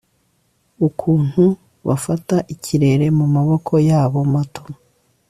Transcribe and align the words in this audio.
Ukuntu 0.87 1.43
bafata 1.87 2.35
ikirere 2.53 3.05
mumaboko 3.17 3.73
yabo 3.89 4.19
mato 4.33 4.63